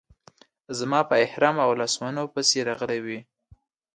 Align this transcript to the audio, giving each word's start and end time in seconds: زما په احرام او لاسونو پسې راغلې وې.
زما 0.77 0.99
په 1.09 1.15
احرام 1.25 1.55
او 1.65 1.71
لاسونو 1.79 2.23
پسې 2.33 2.59
راغلې 2.69 2.99
وې. 3.05 3.19